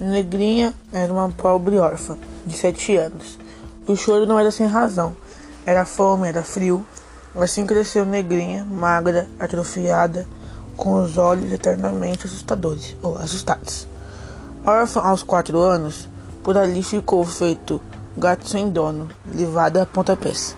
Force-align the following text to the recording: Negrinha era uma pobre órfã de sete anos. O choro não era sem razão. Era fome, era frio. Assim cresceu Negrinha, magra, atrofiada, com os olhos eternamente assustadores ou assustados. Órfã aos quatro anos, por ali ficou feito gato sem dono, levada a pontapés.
Negrinha 0.00 0.72
era 0.90 1.12
uma 1.12 1.28
pobre 1.28 1.78
órfã 1.78 2.16
de 2.46 2.56
sete 2.56 2.96
anos. 2.96 3.38
O 3.86 3.94
choro 3.94 4.24
não 4.24 4.38
era 4.38 4.50
sem 4.50 4.66
razão. 4.66 5.14
Era 5.66 5.84
fome, 5.84 6.26
era 6.26 6.42
frio. 6.42 6.84
Assim 7.36 7.66
cresceu 7.66 8.06
Negrinha, 8.06 8.64
magra, 8.64 9.28
atrofiada, 9.38 10.26
com 10.74 11.02
os 11.02 11.18
olhos 11.18 11.52
eternamente 11.52 12.26
assustadores 12.26 12.96
ou 13.02 13.18
assustados. 13.18 13.86
Órfã 14.64 15.00
aos 15.00 15.22
quatro 15.22 15.58
anos, 15.60 16.08
por 16.42 16.56
ali 16.56 16.82
ficou 16.82 17.22
feito 17.24 17.80
gato 18.16 18.48
sem 18.48 18.70
dono, 18.70 19.08
levada 19.34 19.82
a 19.82 19.86
pontapés. 19.86 20.56